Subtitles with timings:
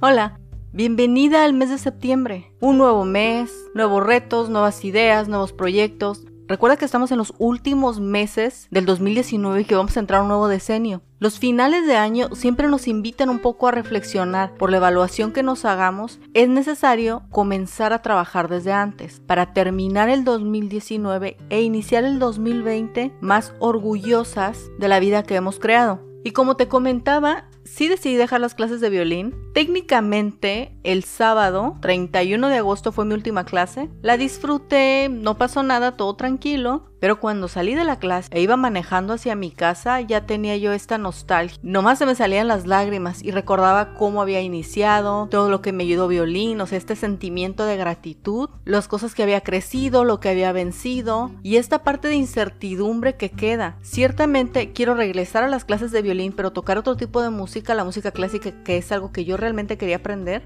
[0.00, 0.38] Hola,
[0.72, 2.52] bienvenida al mes de septiembre.
[2.60, 6.24] Un nuevo mes, nuevos retos, nuevas ideas, nuevos proyectos.
[6.46, 10.22] Recuerda que estamos en los últimos meses del 2019 y que vamos a entrar a
[10.22, 11.02] un nuevo decenio.
[11.18, 15.42] Los finales de año siempre nos invitan un poco a reflexionar por la evaluación que
[15.42, 16.20] nos hagamos.
[16.32, 23.16] Es necesario comenzar a trabajar desde antes para terminar el 2019 e iniciar el 2020
[23.20, 26.06] más orgullosas de la vida que hemos creado.
[26.22, 29.34] Y como te comentaba, sí decidí dejar las clases de violín.
[29.54, 33.88] Técnicamente, el sábado 31 de agosto fue mi última clase.
[34.02, 36.92] La disfruté, no pasó nada, todo tranquilo.
[37.00, 40.72] Pero cuando salí de la clase e iba manejando hacia mi casa, ya tenía yo
[40.72, 41.58] esta nostalgia.
[41.62, 45.84] Nomás se me salían las lágrimas y recordaba cómo había iniciado, todo lo que me
[45.84, 50.28] ayudó violín, o sea, este sentimiento de gratitud, las cosas que había crecido, lo que
[50.28, 53.76] había vencido y esta parte de incertidumbre que queda.
[53.82, 57.84] Ciertamente quiero regresar a las clases de violín, pero tocar otro tipo de música la
[57.84, 60.42] música clásica, que es algo que yo realmente quería aprender.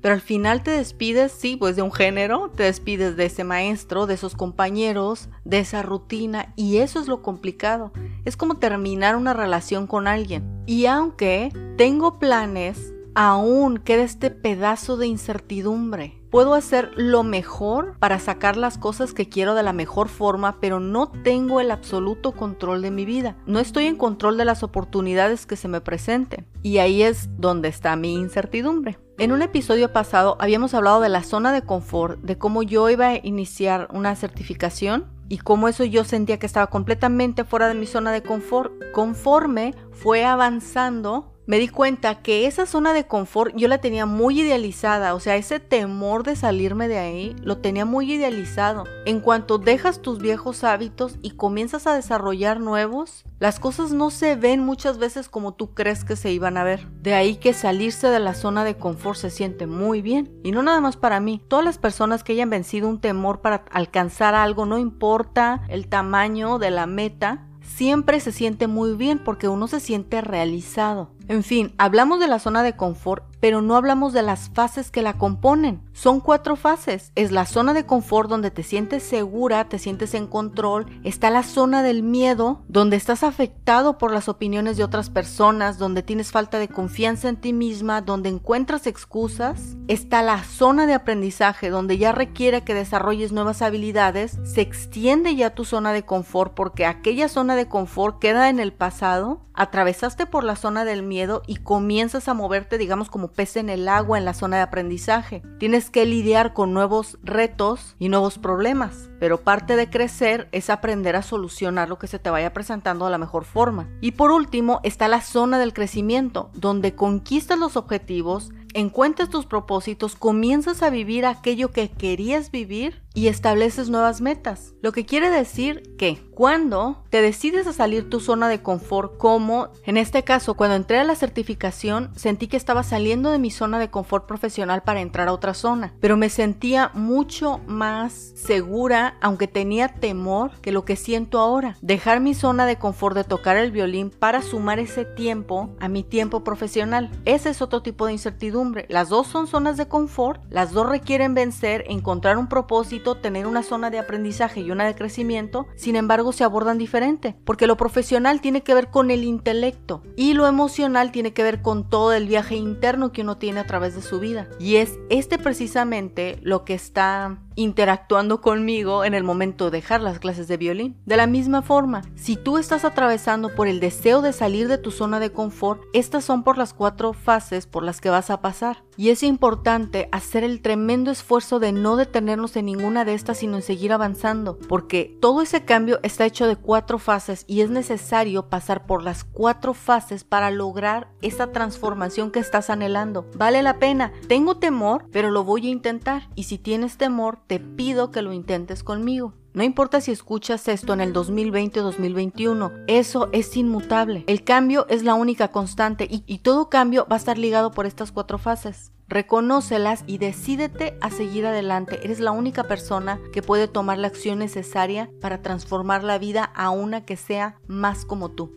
[0.00, 4.06] Pero al final te despides, sí, pues de un género, te despides de ese maestro,
[4.06, 7.92] de esos compañeros, de esa rutina, y eso es lo complicado.
[8.24, 10.62] Es como terminar una relación con alguien.
[10.66, 18.18] Y aunque tengo planes, aún queda este pedazo de incertidumbre puedo hacer lo mejor para
[18.18, 22.82] sacar las cosas que quiero de la mejor forma, pero no tengo el absoluto control
[22.82, 23.36] de mi vida.
[23.46, 26.46] No estoy en control de las oportunidades que se me presenten.
[26.62, 28.98] Y ahí es donde está mi incertidumbre.
[29.18, 33.08] En un episodio pasado habíamos hablado de la zona de confort, de cómo yo iba
[33.08, 37.86] a iniciar una certificación y cómo eso yo sentía que estaba completamente fuera de mi
[37.86, 38.72] zona de confort.
[38.92, 44.42] Conforme fue avanzando, me di cuenta que esa zona de confort yo la tenía muy
[44.42, 48.84] idealizada, o sea, ese temor de salirme de ahí lo tenía muy idealizado.
[49.06, 54.36] En cuanto dejas tus viejos hábitos y comienzas a desarrollar nuevos, las cosas no se
[54.36, 56.86] ven muchas veces como tú crees que se iban a ver.
[57.00, 60.30] De ahí que salirse de la zona de confort se siente muy bien.
[60.44, 63.64] Y no nada más para mí, todas las personas que hayan vencido un temor para
[63.70, 69.48] alcanzar algo, no importa el tamaño de la meta, siempre se siente muy bien porque
[69.48, 71.10] uno se siente realizado.
[71.28, 75.02] En fin, hablamos de la zona de confort, pero no hablamos de las fases que
[75.02, 75.82] la componen.
[75.92, 77.12] Son cuatro fases.
[77.16, 80.86] Es la zona de confort donde te sientes segura, te sientes en control.
[81.04, 86.02] Está la zona del miedo, donde estás afectado por las opiniones de otras personas, donde
[86.02, 89.76] tienes falta de confianza en ti misma, donde encuentras excusas.
[89.86, 94.38] Está la zona de aprendizaje, donde ya requiere que desarrolles nuevas habilidades.
[94.44, 98.72] Se extiende ya tu zona de confort porque aquella zona de confort queda en el
[98.72, 99.42] pasado.
[99.52, 103.88] Atravesaste por la zona del miedo y comienzas a moverte, digamos, como pez en el
[103.88, 105.42] agua en la zona de aprendizaje.
[105.58, 111.16] Tienes que lidiar con nuevos retos y nuevos problemas, pero parte de crecer es aprender
[111.16, 113.88] a solucionar lo que se te vaya presentando de la mejor forma.
[114.00, 120.14] Y por último está la zona del crecimiento, donde conquistas los objetivos, encuentras tus propósitos,
[120.14, 124.74] comienzas a vivir aquello que querías vivir y estableces nuevas metas.
[124.80, 129.70] Lo que quiere decir que cuando te decides a salir tu zona de confort, como
[129.84, 133.80] en este caso cuando entré a la certificación, sentí que estaba saliendo de mi zona
[133.80, 139.48] de confort profesional para entrar a otra zona, pero me sentía mucho más segura, aunque
[139.48, 141.76] tenía temor que lo que siento ahora.
[141.82, 146.04] Dejar mi zona de confort de tocar el violín para sumar ese tiempo a mi
[146.04, 147.10] tiempo profesional.
[147.24, 148.86] Ese es otro tipo de incertidumbre.
[148.88, 153.62] Las dos son zonas de confort, las dos requieren vencer, encontrar un propósito, tener una
[153.62, 158.40] zona de aprendizaje y una de crecimiento, sin embargo se abordan diferente, porque lo profesional
[158.40, 162.26] tiene que ver con el intelecto y lo emocional tiene que ver con todo el
[162.26, 164.48] viaje interno que uno tiene a través de su vida.
[164.58, 170.20] Y es este precisamente lo que está interactuando conmigo en el momento de dejar las
[170.20, 170.96] clases de violín.
[171.06, 174.90] De la misma forma, si tú estás atravesando por el deseo de salir de tu
[174.90, 178.84] zona de confort, estas son por las cuatro fases por las que vas a pasar.
[178.96, 183.56] Y es importante hacer el tremendo esfuerzo de no detenernos en ninguna de estas, sino
[183.56, 188.48] en seguir avanzando, porque todo ese cambio está hecho de cuatro fases y es necesario
[188.48, 193.26] pasar por las cuatro fases para lograr esa transformación que estás anhelando.
[193.36, 194.12] Vale la pena.
[194.28, 196.28] Tengo temor, pero lo voy a intentar.
[196.34, 199.34] Y si tienes temor, te pido que lo intentes conmigo.
[199.54, 204.22] No importa si escuchas esto en el 2020 o 2021, eso es inmutable.
[204.28, 208.12] El cambio es la única constante y, todo cambio va a estar ligado por estas
[208.12, 208.92] cuatro fases.
[209.08, 211.98] Reconócelas y decídete a seguir adelante.
[212.04, 216.70] Eres la única persona que puede tomar la acción necesaria para transformar la vida a
[216.70, 218.52] una que sea más como tú.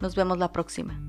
[0.00, 1.00] Nos vemos la próxima.